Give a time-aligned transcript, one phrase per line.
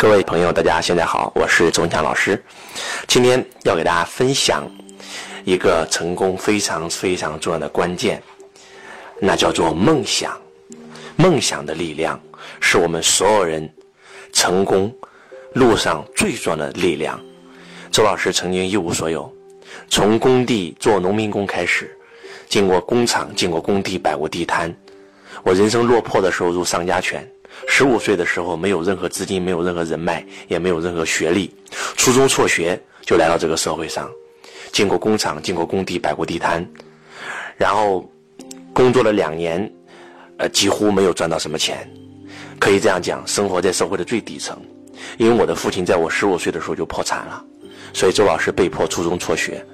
[0.00, 2.42] 各位朋友，大家现在好，我是周文强老师。
[3.06, 4.66] 今天要给大家分享
[5.44, 8.22] 一个成功非常非常重要的关键，
[9.20, 10.40] 那叫做梦想。
[11.16, 12.18] 梦想的力量
[12.62, 13.70] 是我们所有人
[14.32, 14.90] 成功
[15.52, 17.20] 路上最重要的力量。
[17.92, 19.30] 周老师曾经一无所有，
[19.90, 21.94] 从工地做农民工开始，
[22.48, 24.74] 进过工厂，进过工地，摆过地摊。
[25.42, 27.30] 我人生落魄的时候入丧家犬。
[27.66, 31.54] 十五岁的时候，没有任何资金，没有任何人脉，也没有任何学历，
[31.96, 34.10] 初中辍学就来到这个社会上，
[34.72, 36.66] 进过工厂，进过工地，摆过地摊，
[37.56, 38.08] 然后
[38.72, 39.70] 工作了两年，
[40.38, 41.88] 呃，几乎没有赚到什么钱，
[42.58, 44.60] 可以这样讲，生活在社会的最底层。
[45.16, 47.42] 因为我的父亲在我十五岁的时候就破产了，
[47.94, 49.64] 所以周老师被迫初中辍学。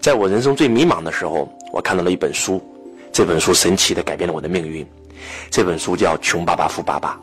[0.00, 2.62] 在我人生最迷茫的时候，我看到了一本书，
[3.12, 4.86] 这本书神奇的改变了我的命运。
[5.50, 7.18] 这本书叫《穷爸爸富爸爸》，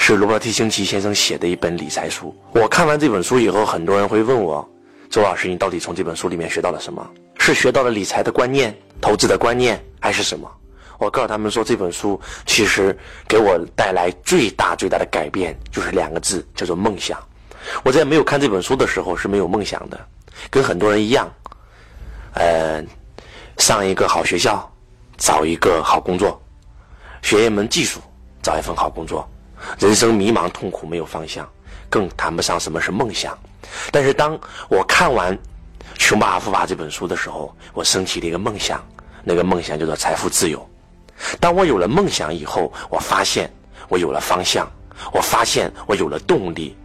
[0.00, 2.34] 是罗伯特·清崎先生写的一本理财书。
[2.52, 4.68] 我看完这本书以后，很多人会问我
[5.10, 7.06] ：“周老师，你到底从这本书里面学到了什么？
[7.38, 10.50] 是学到了理财的观念、投资的观念，还是什么？”
[10.96, 12.96] 我告诉他们说，这本书其实
[13.28, 17.18] 给我带来最大最大的改变，就是两个字，叫做梦想。
[17.82, 20.00] 我在没有看这本书的时候是没有梦想的，
[20.48, 21.28] 跟很多人一样，
[22.34, 22.82] 呃，
[23.58, 24.72] 上一个好学校，
[25.16, 26.40] 找一个好工作。
[27.24, 28.00] 学一门技术，
[28.42, 29.26] 找一份好工作，
[29.78, 31.48] 人生迷茫痛苦，没有方向，
[31.88, 33.36] 更谈不上什么是梦想。
[33.90, 35.34] 但是当我看完
[35.94, 38.86] 《穷爸爸富爸爸》这本书的时候，我升起了一个梦想，
[39.24, 40.68] 那个梦想叫做财富自由。
[41.40, 43.50] 当我有了梦想以后，我发现
[43.88, 44.70] 我有了方向，
[45.10, 46.76] 我发现我有了动力。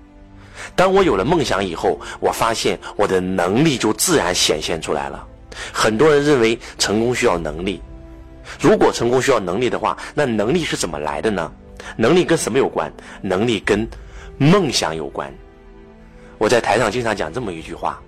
[0.73, 5.27] 当我有了梦想以后，我发现我的能力就自然显现出来了。
[5.73, 7.81] 很多人认为成功需要能力。
[8.59, 11.51] 如果成功需要能力的话，那能力是怎么来的呢？
[11.95, 12.91] 能力跟什么有关？
[13.21, 13.87] 能力跟
[14.37, 15.33] 梦想有关。
[16.37, 18.01] 我在台上经常讲这么一句话：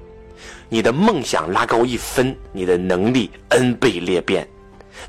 [0.67, 4.43] 你的梦想拉高一分，你的能力 n 倍裂变；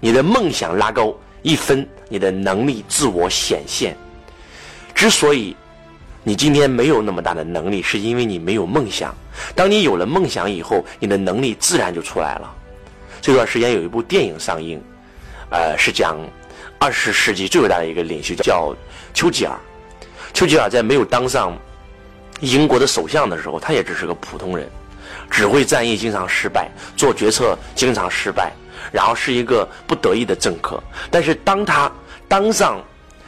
[0.01, 1.13] 你的梦想拉高
[1.43, 3.97] 一分，你的能力自我显现。
[4.95, 5.57] 之所以
[6.23, 9.13] 你今天没有那么大的能力，是因为你没有梦想。
[9.57, 12.55] 当你有了梦想以后，你的能力自然就出来了。
[13.21, 14.81] 这段时间有一部电影上映。
[15.53, 16.17] 呃，是讲
[16.79, 18.75] 二十世纪最伟大的一个领袖叫
[19.13, 19.55] 丘吉尔。
[20.33, 21.57] 丘吉尔在没有当上
[22.41, 24.67] 英国的首相的时候，他也只是个普通人，
[25.31, 28.51] 指挥战役经常失败，做决策经常失败，
[28.91, 30.83] 然后是一个不得意的政客。
[31.11, 31.93] 但是当他
[32.27, 32.83] 当上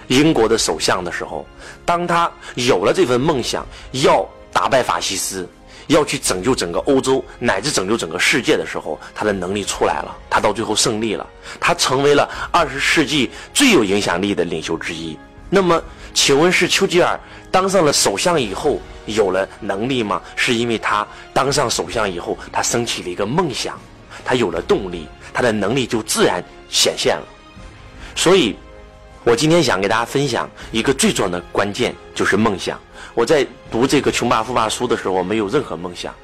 [0.09, 1.47] 英国的首相的时候，
[1.85, 5.47] 当他有了这份梦想，要打败法西斯。
[5.89, 11.27] 要去拯救整个欧洲乃至拯救整个世界的时候，他的能力出来了，他到最后胜利了，
[11.61, 15.19] 他成为了二十世纪最有影响力的领袖之一。
[15.51, 15.81] 那么，
[16.13, 17.19] 请问是丘吉尔
[17.51, 20.21] 当上了首相以后有了能力吗？
[20.35, 23.79] 是因为他当上首相以后，他升起了一个梦想，
[24.25, 27.25] 他有了动力，他的能力就自然显现了。
[28.17, 28.57] 所以，
[29.25, 32.79] 我今天想给大家分享一个最重要的关键，就是梦想。
[33.15, 36.15] 我在读这个《穷爸富爸》书的时候，我没有任何梦想。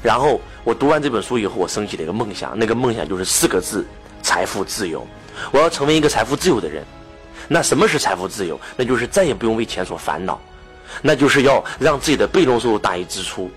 [0.00, 3.84] 然后我读完这本书以后，我升起了一个梦想，那个梦想就是四个字：
[4.22, 5.04] 财富自由。
[5.50, 6.84] 我要成为一个财富自由的人。
[7.48, 8.58] 那什么是财富自由？
[8.76, 10.40] 那就是再也不用为钱所烦恼，
[11.02, 13.50] 那就是要让自己的被动收入大于支出。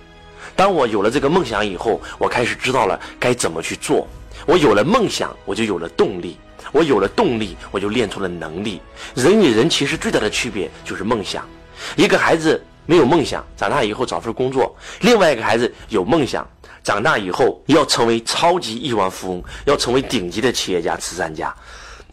[0.56, 4.07] 当我有了这个梦想以后，我开始知道了该怎么去做。
[4.47, 6.35] 我有了梦想，我就有了动力。
[6.72, 8.81] 我有了动力，我就练出了能力。
[9.13, 11.47] 人与人其实最大的区别就是梦想。
[11.96, 12.59] 一个孩子。
[12.90, 16.50] 没有梦想，长大以后找份工作；另外一个孩子有梦想，
[16.86, 21.53] 长大以后要成为超级亿万富翁，要成为顶级的企业家、慈善家。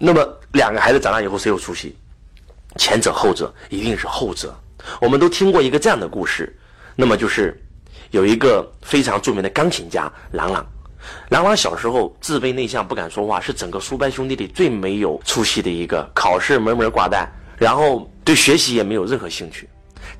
[0.00, 1.96] 那么两个孩子长大以后谁有出息？
[2.76, 3.54] 前者后者？
[3.70, 4.52] 一定是后者。
[5.00, 6.52] 我们都听过一个这样的故事，
[6.96, 7.56] 那么就是
[8.10, 10.66] 有一个非常著名的钢琴家郎朗。
[11.28, 19.68] 郎朗小时候自卑内向，不敢说话，是整个苏班兄弟里最没有出息的一个，考试门门挂蛋，然后对学习也没有任何兴趣。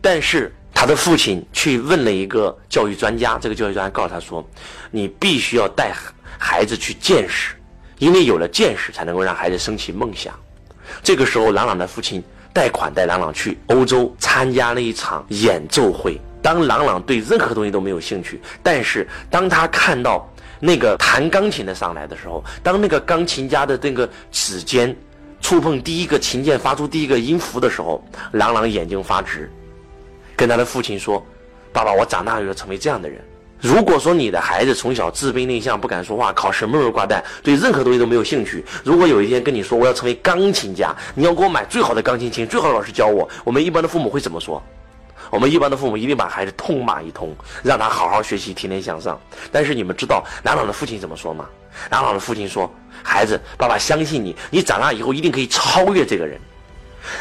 [0.01, 4.45] 但是他的父亲去问了一个教育专家，这个教育专家告诉他说
[4.91, 5.93] ：“你必须要带
[6.39, 7.55] 孩子去见识，
[7.99, 10.35] 因为有了见识，才能够让孩子升起梦想。”
[11.03, 12.23] 这个时候，朗朗的父亲
[12.53, 16.21] 贷款带朗朗去欧洲参加了一场演奏会。
[16.43, 20.31] 当朗朗对任何东西都没有兴趣，但是当他看到
[20.67, 24.97] 那个弹钢琴的上来的时候，当那个钢琴家的那个指尖
[25.39, 28.03] 触碰第一个琴键，发出第一个音符的时候，
[28.33, 29.51] 朗朗眼睛发直。
[30.35, 31.23] 跟他的父亲说
[31.71, 33.21] ：“爸爸，我长大要成为这样的人。
[33.61, 38.65] 如果说你的孩子从小自卑内向，不敢说话，考试闷闷挂蛋，对任何东西都没有兴趣。
[38.83, 44.63] 如果有一天跟你说我要成为钢琴家，你要给我买最好的钢琴琴，最好的老师教我，我们一般的父母会怎么说？
[45.35, 49.21] 我们一般的父母一定把孩子痛骂一通，让他好好学习，天天向上。
[49.51, 51.45] 但是你们知道朗朗的父亲怎么说吗？
[51.91, 52.73] 朗朗的父亲说
[53.03, 56.41] ：“孩子，爸爸相信你，你长大以后一定可以超越这个人。”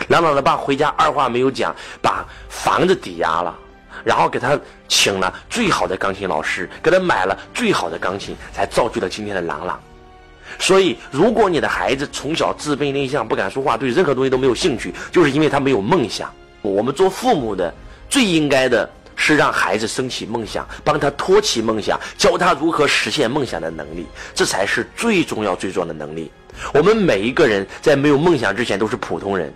[0.09, 3.57] 朗朗的爸回家二话没有讲，把房子抵押了，
[4.03, 4.55] 然后给他
[4.87, 9.81] 请了最好的钢琴老师，给他买了最好的钢琴，才造就了今天的朗朗。
[10.59, 16.31] 所以，如果你的孩子从小自卑内向、不敢说话，对任何东西都没有兴趣，就是因为他没有梦想。
[16.61, 17.73] 我们做父母的
[18.13, 24.05] 最应该的是让孩子升起梦想，帮他托起梦想，教他如何实现梦想的能力，
[24.35, 26.31] 这才是最重要、最重要的能力。
[26.75, 29.51] 我们每一个人在没有梦想之前都是普通人，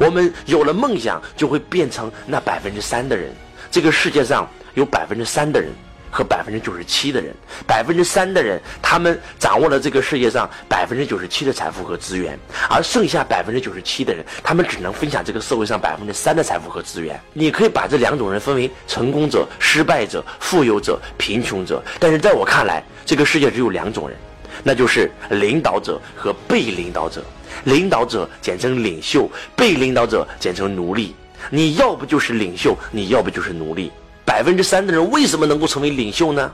[0.00, 3.30] 我们有了梦想就会变成那百分之三的人。
[3.70, 5.70] 这个世界上有百分之三的人。
[6.10, 7.34] 和百分之九十七的人，
[7.66, 12.38] 百分之三的人，他们掌握了这个世界上百分之九十七的财富和资源，
[12.68, 17.20] 而剩下百分之九十七的人，他们只能分享这个社会上百分之三的财富和资源。
[17.32, 21.82] 你可以把这两种人分为成功者、失败者、富有者、贫穷者。
[21.98, 24.16] 但是在我看来，这个世界只有两种人，
[24.62, 27.22] 那就是领导者和被领导者。
[27.64, 31.14] 领导者简称领袖，被领导者简称奴隶。
[31.50, 33.90] 你要不就是领袖，你要不就是奴隶。
[34.28, 36.52] 百分之三的人为什么能够成为领袖呢？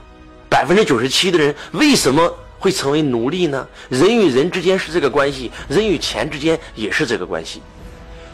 [0.49, 3.67] 百分之九十七的人为什么会成为奴隶呢？
[3.89, 7.61] 人与人之间是这个关系，人与钱之间也是这个关系。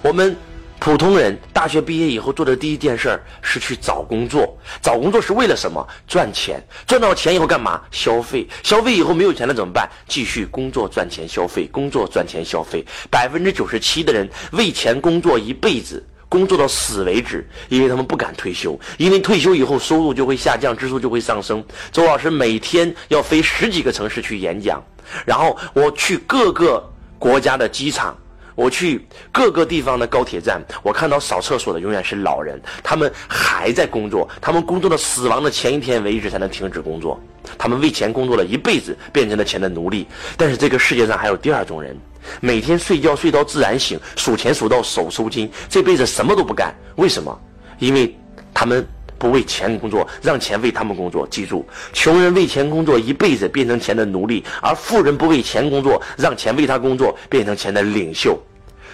[0.03, 0.37] 我们
[0.77, 5.83] 普通人大学毕业以后做的第一件事儿是去找工作，找工作是为了什么？
[6.07, 6.63] 赚钱。
[6.85, 7.81] 赚到钱以后干嘛？
[7.89, 8.47] 消费。
[8.61, 9.89] 消费以后没有钱了怎么办？
[10.07, 12.85] 继续工作赚钱消费，工作赚钱消费。
[13.09, 16.05] 百分之九十七的人为钱工作一辈子。
[16.31, 21.61] 工作到死为止，因为他们不敢退休，因为退休以后收入就会下降，支出就会上升。
[21.91, 24.81] 周老师每天要飞十几个城市去演讲，
[25.25, 26.81] 然后我去各个
[27.19, 28.17] 国家的机场，
[28.55, 37.19] 我去各个地方的高铁站，我看到扫厕所的永远是老人，他们还在工作，他们工作到死亡的前一天为止才能停止工作，
[37.57, 40.07] 他们为钱工作了一辈子，变成了钱的奴隶。
[40.37, 41.93] 但是这个世界上还有第二种人。
[42.39, 46.73] 每天睡觉睡到自然醒，数钱数到手抽筋，这辈子什么都不干。
[46.95, 47.39] 为什么？
[47.79, 48.15] 因为
[48.53, 48.85] 他们
[49.17, 51.27] 不为钱工作，让钱为他们工作。
[51.27, 58.39] 记住，穷人为钱工作一辈子，变成钱的奴隶；而富人不为钱工作，让钱为他工作，变成钱的领袖。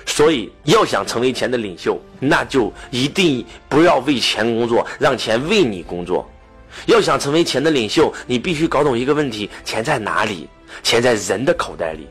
[0.06, 6.26] 所以，要想成为钱的领袖，那就一定不要为钱工作，让钱为你工作。
[6.86, 10.48] 要想成为钱的领袖，你必须搞懂一个问题：钱在哪里？
[10.82, 12.08] 钱在人的口袋里。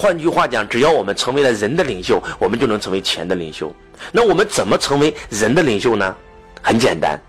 [0.00, 3.70] 换句话讲，只要我们成为了人的领袖，我们就能成为钱的领袖。
[4.10, 6.16] 那我们怎么成为人的领袖呢？
[6.62, 7.20] 很简单，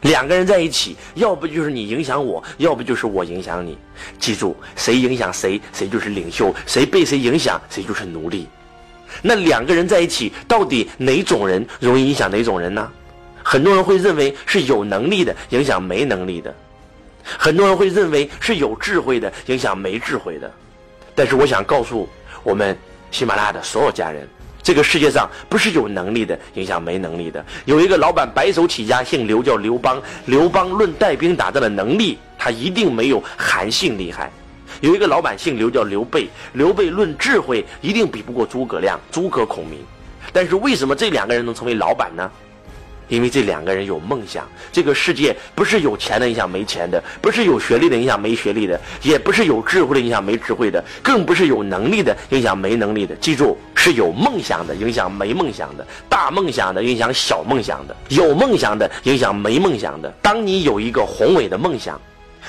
[0.00, 3.78] 两个人在一起，要不就是你影响我，要不就是我影响你。
[4.18, 8.48] 记住，谁影响谁，谁就是领袖；谁被谁影响，谁就是奴隶。
[9.22, 12.90] 那两个人在一起，到底哪种人容易影响哪种人呢？
[13.44, 16.52] 很多人会认为是有能力的影响没能力的，
[17.22, 20.52] 很多人会认为是有智慧的影响没智慧的。
[21.18, 22.08] 但是我想告诉
[22.44, 22.78] 我们
[23.10, 24.24] 喜马拉雅的所有家人，
[24.62, 27.44] 这个世界上不是有能力的影响没能力的。
[27.64, 30.00] 有一个老板白手起家，姓刘，叫刘邦。
[30.26, 34.30] 刘邦论带兵打仗的能力，他一定没有韩信厉害。
[34.80, 36.28] 有一个老板姓刘，叫刘备。
[36.52, 39.80] 刘备论智慧，一定比不过诸葛亮、诸葛孔明。
[40.32, 42.30] 但是为什么这两个人能成为老板呢？
[43.08, 53.14] 因为这两个人有梦想，这个世界不是有钱的影响没钱的，不是有学历的影响没学历的，也不是有智慧的影响没智慧的，更不是有能力的影响没能力的。
[53.16, 60.12] 记住，是有梦想的影响没梦想的，大梦想的影响小梦想的，有梦想的影响没梦想的。
[60.22, 62.00] 当你有一个宏伟的梦想。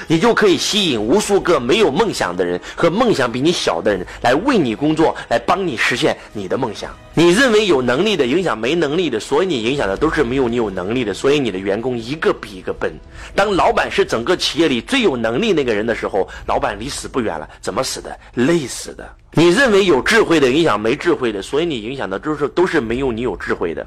[0.07, 6.91] 你就可以吸引无数个没有梦想的人和梦想比你小的人来为你工作，来帮你实现你的梦想。
[7.13, 12.93] 你认为有能力的影响没能力的，所以你影响的都是没有你有能力的，所以你的员工一个比一个笨。
[13.35, 17.49] 当老板是整个企业里最有能力那个人的时候，老板离死不远了。
[17.59, 18.17] 怎么死的？
[18.35, 19.09] 累死的。
[19.33, 23.85] 你认为有智慧的影响没智慧的，所以你影响的都是都是没有你有智慧的。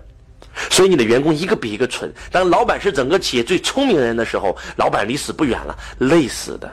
[0.70, 2.12] 所以你的员工一个比一个蠢。
[2.30, 6.70] 当老板是整个企业最聪明的人的时候，老板离死不远了，累死的。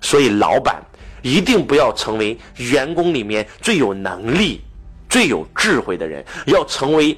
[0.00, 0.82] 所以老板
[1.22, 4.60] 一定不要成为员工里面最有能力、
[5.08, 7.16] 最有智慧的人，要成为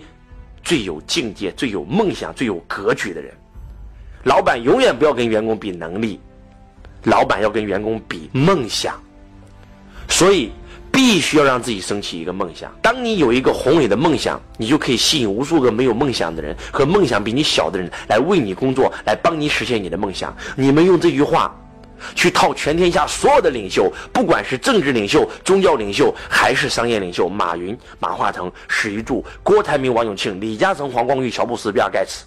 [0.62, 3.34] 最有境界、最有梦想、最有格局的人。
[4.22, 6.20] 老板永远不要跟员工比能力，
[7.04, 8.94] 老板要跟员工比梦想。
[10.08, 10.52] 所以。
[10.96, 12.74] 必须要让自己升起一个梦想。
[12.80, 20.34] 当你有一个宏伟的梦想，你就可以吸引无数个没有梦想的人和梦想比你小的人来为你工作，来帮你实现你的梦想。
[20.56, 21.54] 你们用这句话
[22.14, 32.24] 去套全天下所有的领袖，不管是政治领袖、宗教领袖还是商业领袖，马云、马化腾、史玉柱、郭台铭、王永庆、李嘉诚、黄光裕、乔布斯、比尔盖茨，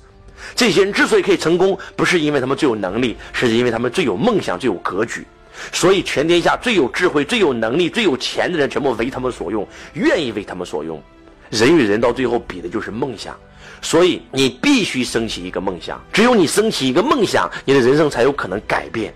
[0.55, 5.25] 这些人之所以可以成功，不是因为他们最有能力，是因为他们最有梦想、最有格局。
[5.71, 11.01] 所以，全天下最有智慧、最有能力、最有钱的人，全部为他们所用，愿意为他们所用。
[11.49, 13.35] 人与人到最后比的就是梦想。
[13.81, 16.01] 所以，你必须升起一个梦想。
[16.11, 19.13] 只有你升起一个梦想，你的人生才有可能改变。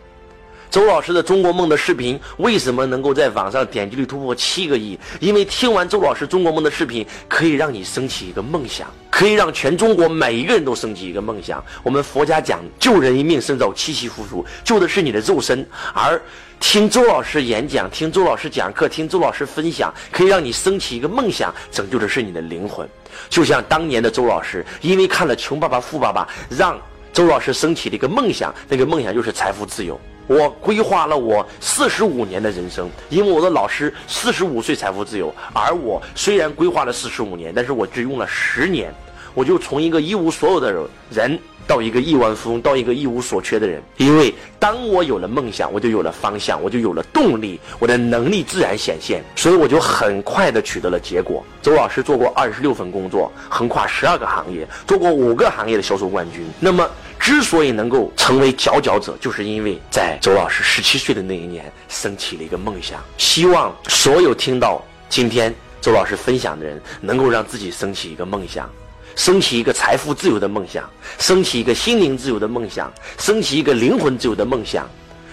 [0.74, 4.98] 周老师的中国梦的视频为什么能够在网上点击率突破七个亿？
[5.20, 11.64] 因为听完周老师中国梦的视频，可以让你升起一个梦想，可以让全中国每一个人都升起一个梦想。
[11.84, 15.64] 我们佛家讲救人一命胜造七级浮屠，救的是你的肉身，
[15.94, 16.20] 而
[16.60, 22.90] 听周老师演讲、听周老师讲课、听周老师分享，可以让你升起一个梦想，拯救的是你的灵魂。
[23.30, 26.28] 就像当年的周老师，因为看了《穷爸爸富爸爸》，
[26.58, 26.82] 让
[27.14, 30.02] 周老师升起了一个梦想，那个梦想就是财富自由。
[30.28, 38.94] 我规划了我四十五年的人生，因为我的老师四十五岁财富自由，而我虽然规划了四十五年，但是我只用了十年，
[39.34, 41.38] 我就从一个一无所有的人
[41.68, 43.82] 到一个亿万富翁，到一个一无所缺的人。
[43.98, 51.44] 因为当我有了梦想，我就有了方向，我就有了动力，我的能力自然显现，所以我就很快的取得了结果。
[51.62, 56.46] 周老师做过二十六份工作，横跨十二个行业，做过五个行业的销售冠军。
[56.62, 56.90] 那么。
[57.20, 63.02] 之所以能够成为佼佼者，就是因为在周老师十七岁的那一年，升起了一个梦想。
[63.18, 68.70] 希望所有听到今天周老师分享的人，能够让自己升起一个梦想，
[69.16, 74.90] 升起一个财富自由的梦想，升起一个心灵自由的梦想，升起一个灵魂自由的梦想。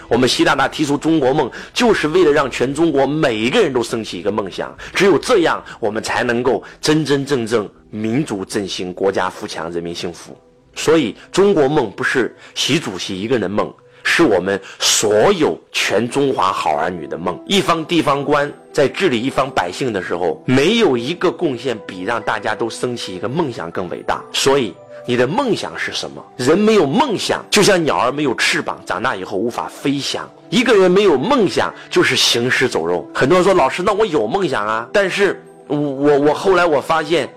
[0.07, 4.77] 我们习大大提出中国梦，就是为了让全中国每一个人都升起一个梦想。
[4.93, 10.37] 只有这样，我们才能够真真正正民族振兴、国家富强、人民幸福。
[10.75, 13.71] 所以，中国梦不是习主席一个人的梦，
[14.03, 17.39] 是我们所有全中华好儿女的梦。
[17.45, 24.23] 一方地方官在治理一方百姓的时候，没有一个贡献比让大家都升起一个梦想更伟大。
[24.31, 24.73] 所以，
[25.05, 26.25] 你的梦想是什么？
[26.37, 30.27] 人没有梦想，就像鸟儿没有翅膀，长大以后无法飞翔。
[30.49, 33.05] 一个人没有梦想，就是行尸走肉。
[33.13, 37.29] 很多人说：“老师，那我有梦想啊，但是我我我后来我发现。”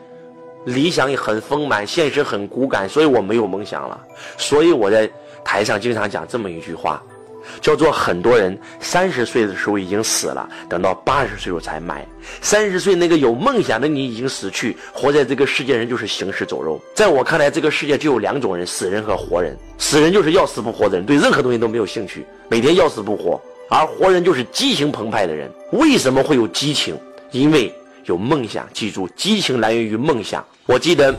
[0.64, 4.00] 理想也很丰满，现实很骨感，所以我没有梦想了。
[4.38, 5.08] 所以我在
[5.44, 7.02] 台上经常讲这么一句话，
[7.60, 12.06] 叫做很多人三十岁的时候已经死了，等到八十岁时候才埋。
[12.40, 16.80] 三十岁那个有梦想的你已经死去，活在这个世界人就是行尸走肉。
[16.94, 19.54] 在我看来，这个世界就有两种人：死人和活人。
[19.76, 25.50] 死人就是要死不活的人，对任何东西都没有兴趣，每天要死不活；而活人就是激情澎湃的人。
[25.72, 26.96] 为什么会有激情？
[27.32, 27.70] 因为。
[28.06, 30.44] 有梦想，记住，激情来源于梦想。
[30.66, 31.14] 我记得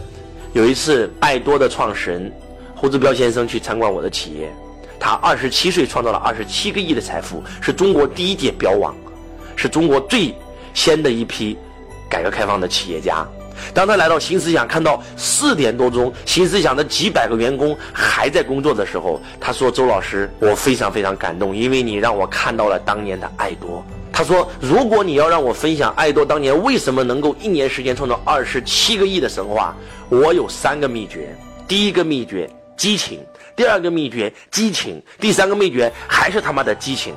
[0.53, 2.31] 有一次，爱多的创始人
[2.75, 4.53] 胡志彪先生去参观我的企业，
[4.99, 8.95] 他二十七岁创造了二十七个亿的财富，是中国第一届标王，
[9.55, 10.33] 是中国最
[10.73, 11.57] 先的一批
[12.09, 13.25] 改革开放的企业家。
[13.73, 23.83] 当他来到新思想，看到四点多钟新思想的几百个员工还在工作的时候，他说：“周老师，我非常非常感动，因为你让我看到了当年的爱多。”
[24.17, 29.75] 他说：“如果你要让我分享爱多当年为什么能够一年时间创造二十七个亿的神话，
[30.07, 31.35] 我有三个秘诀。
[31.67, 33.19] 第一个秘诀激情，
[33.57, 37.13] 第二个秘诀激情，第三个秘诀还是他妈的激情。”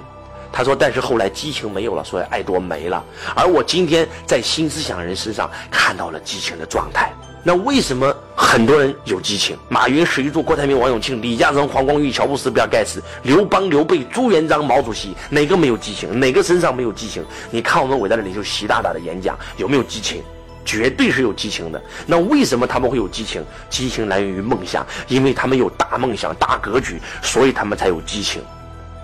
[0.53, 3.05] 他说：“但是后来激情没有了，所以爱多没了。
[3.37, 7.13] 而我今天在新思想人身上看到了激情的状态。”
[7.45, 8.13] 那为什么
[8.51, 9.55] 很多人有激情？
[9.69, 16.19] 马云、史玉柱、郭台铭、王永庆、李嘉诚、黄光裕、乔布斯、比尔盖茨、刘邦、刘备、朱元璋、毛主席，哪个没有激情？
[16.19, 17.23] 哪个身上没有激情？
[17.51, 20.23] 你看我们伟大的领袖习大大的演讲有没有激情？
[20.65, 21.83] 绝对是有激情的。
[22.07, 23.45] 那为什么他们会有激情？
[23.69, 28.41] 激情来源于梦想，因为他们有大梦想、大格局，所以他们才有激情。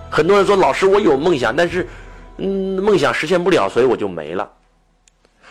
[0.09, 1.87] 很多人说：“老师，我有梦想，但是，
[2.39, 4.51] 嗯，梦想实现不了，所以我就没了。”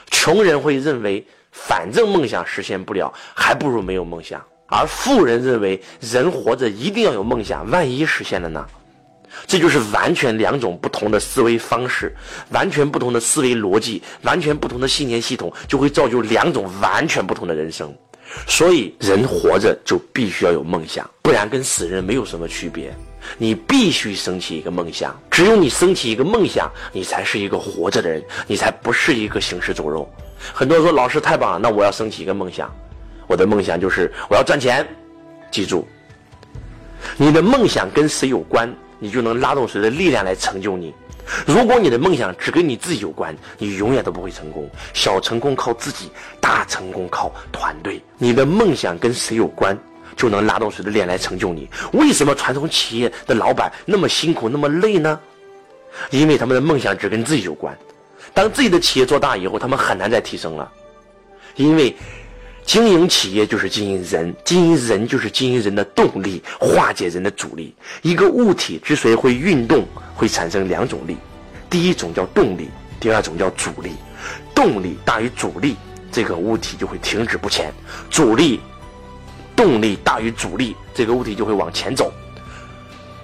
[0.10, 1.24] 穷人会认为。
[1.54, 4.44] 反正梦想实现不了，还不如没有梦想。
[4.66, 8.66] 而富人认为，人活着一定要有梦想，万一实现了呢？
[9.48, 12.16] 这就是完全两种不同的思维方式，
[12.50, 17.94] 完全不同的思维逻辑，完全不同的信念系统，就会造就两种完全不同的人生。
[18.48, 22.92] 所以，人活着就必须要有梦想，不然跟死人没有什么区别。
[23.38, 30.12] 你必须升起一个梦想，只有你升起一个梦想，你才是一个活着的人，你才不是一个行尸走肉。
[30.52, 32.74] 很多人说老师太棒了，那我要升起一个梦想，
[33.28, 34.86] 我的梦想就是我要赚钱。
[35.52, 35.88] 记住，
[37.16, 40.94] 你的梦想跟谁有关，你就能拉动谁的力量来成就你。
[41.46, 44.70] 如果你的梦想只跟你自己有关，你永远都不会成功。
[44.94, 46.10] 小成功靠自己，
[46.42, 48.02] 大成功靠团队。
[48.18, 49.78] 你的梦想跟谁有关，
[50.18, 51.70] 就能拉动谁的力量来成就你。
[51.94, 55.18] 为什么传统企业的老板那么辛苦那么累呢？
[56.10, 57.78] 因为他们的梦想只跟自己有关。
[58.34, 60.72] 当自己的企业做大以后，他们很难再提升了，
[61.56, 61.96] 因为
[62.66, 67.76] 经营企业就是经营人，经营人就是经营人的动力，化解人的阻力。
[68.02, 69.86] 一个物体之所以会运动，
[70.16, 71.18] 会产生两种力，
[71.70, 73.92] 第一种叫动力，第二种叫阻力。
[74.56, 75.76] 动力大于阻力，
[76.12, 77.70] 这个物体就会停止不前；
[78.10, 78.62] 阻力、
[79.56, 82.12] 动力大于阻力，这个物体就会往前走。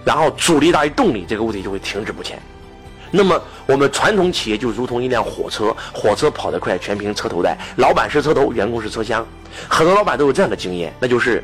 [0.04, 2.38] 然后阻力大于动力，这个物体就会停止不前。
[3.12, 7.58] 那么，我们传统企业就如同一辆火车，火车跑得快，全凭车头带。
[7.78, 9.25] 老板是车头，员工是车厢。
[9.68, 11.44] 很多老板都有这样的经验，那就是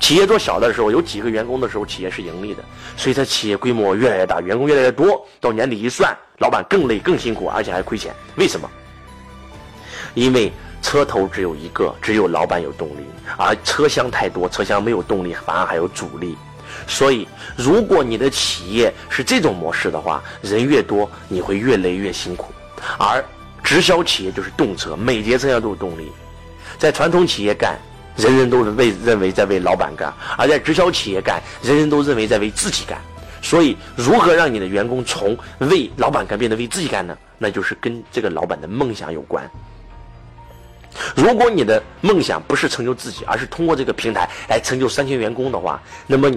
[0.00, 2.64] 企业做小的时候，有几个员工的时候，企业是盈利的。
[2.96, 8.12] 随着企业规模越来越大，员工越来越多，到年底一算，老板更累、更辛苦，而且还亏钱。
[8.36, 8.68] 为什么？
[10.14, 10.52] 因为
[10.82, 13.04] 车头只有一个，只有老板有动力，
[13.36, 16.36] 而车厢太多，车厢没有动力，反而还有阻力。
[16.86, 17.26] 所以，
[17.56, 22.52] 如果你的企业是这种模式的话，人越多，你会越累越辛苦。
[22.98, 23.24] 而
[23.62, 26.12] 直销企业就是动车，每节车厢都有动力。
[26.78, 27.78] 在传统企业干，
[28.16, 32.98] 人人都为认为在为老板干；而在直销企业干，人人都认为在为自己干。
[33.40, 37.16] 所以，如何让你的员工从为老板干变得为自己干呢？
[37.38, 39.48] 那就是跟这个老板的梦想有关。
[41.16, 46.30] 如果你的梦想不是成就自己，而是通过这个平台来成就三千员工的话，那么。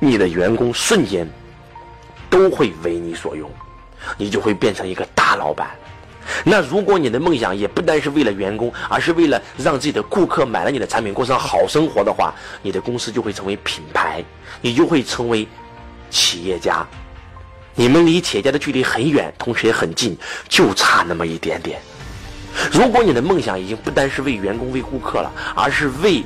[0.00, 1.28] 你的员工瞬间
[2.30, 3.50] 都会为你所用，
[4.16, 5.68] 你就会变成一个大老板。
[6.44, 14.22] 那如果你的梦想也不单是为了员工，而是为了让自己的顾客买了你的产品过上好生活的话，你的公司就会成为品牌，
[14.60, 15.48] 你就会成为
[16.10, 16.86] 企业家。
[17.74, 20.16] 你们离企业家的距离很远，同时也很近，
[20.48, 21.80] 就差那么一点点。
[22.72, 26.22] 如果你的梦想已经不单是为员工、为顾客了，而是为……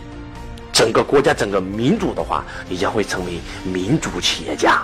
[0.72, 4.82] 整个国家、整个民族的话，你将会成为民族企业家，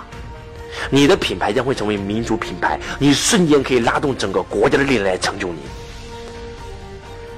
[0.90, 5.61] 你的品牌将会成为民族品牌，你瞬间可以拉动整个国家的力量来成就你。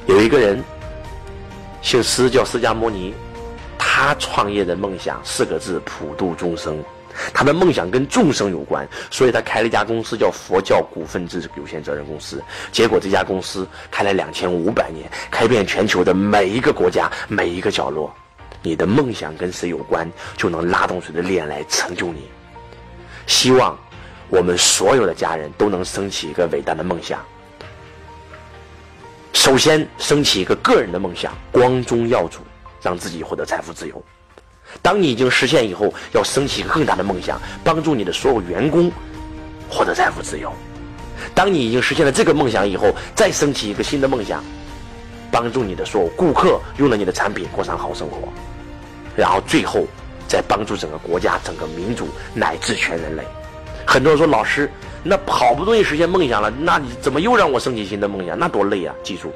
[0.06, 0.62] 有一个人，
[1.80, 3.14] 姓释，叫释迦牟尼，
[3.78, 6.82] 他创业的梦想四个字：普度众生。
[7.34, 12.42] 他的梦想跟众生有关，所以他开了一家公司，叫佛教股份制有限责任公司。
[12.72, 18.14] 结果这家公司开了两千五百年，开遍全球的每一个国家、每一个角落。
[18.62, 22.28] 你的梦想跟谁有关，就能拉动谁的力量来成就你。
[23.26, 23.78] 希望
[24.28, 27.20] 我们所有的家人都能升起一个伟大的梦想。
[29.32, 32.40] 首先，升起一个个人的梦想，光宗耀祖，
[32.82, 34.02] 让自己获得财富自由。
[34.82, 38.92] 当你已经实现以后，要升起一个更大的梦想，帮助你的所有员工
[39.68, 40.52] 获得财富自由。
[41.34, 44.44] 当你已经实现了这个梦想以后，再升起一个新的梦想，
[45.30, 48.28] 帮助你的所有顾客用了你的产品过上好生活。
[49.16, 49.86] 然后最后，
[50.28, 53.22] 再帮助整个国家、整个民族乃至全人类。
[53.86, 54.70] 很多人说：“老师，
[55.02, 58.38] 那好不容易实现梦想了，那你怎么又让我升起新的梦想？
[58.38, 59.32] 那多累啊！”记住，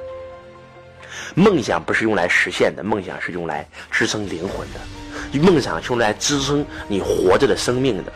[1.35, 8.13] 梦想不是用来实现的，梦想是用来支撑灵魂的，梦想是用来支撑你活着的生命的。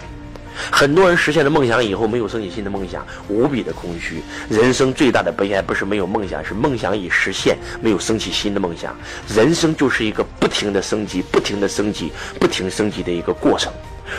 [0.71, 4.23] 很多人实现了梦想以后，没有升起新的梦想，无比的空虚。
[4.49, 8.97] 人生最大的悲哀不是没有梦想，是梦想已实现，没有升起新的梦想。
[9.29, 13.73] 人生就是一个不停的升级、不停的升级、不停升级的一个过程。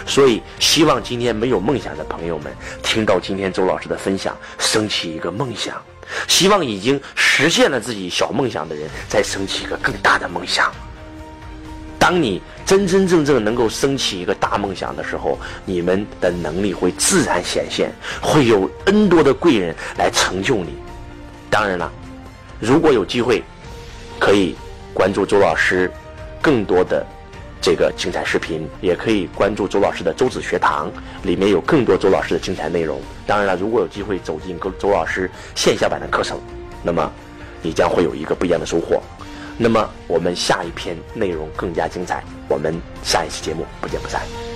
[0.05, 5.73] 所以，希望今天没有梦想的朋友们，听到今天周老师的分享，升起一个梦想；
[6.27, 10.71] 希望已经实现了自己小梦想的人，再升起一个更大的梦想。
[12.09, 20.73] 当你真真正正能够升起一个大梦想的时候，你们的能力会自然显现，会有 N 多的贵人来成就你。
[21.51, 21.91] 当然了，
[22.59, 23.43] 如果有机会，
[24.17, 24.55] 可以
[24.91, 25.91] 关注周老师
[26.41, 27.05] 更多的
[27.61, 30.91] 这个精彩视频，也可以关注周老师的周子学堂，
[31.21, 32.99] 里面有更多周老师的精彩内容。
[33.27, 36.39] 当然了，如果有机会走进周老师线下版的课程，
[36.81, 37.11] 那么
[37.61, 38.99] 你将会有一个不一样的收获。
[39.61, 44.48] 那么，我们下一篇内容更加精彩，我们下一期节目不见不散。